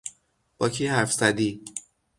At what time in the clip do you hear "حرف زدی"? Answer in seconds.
0.87-1.63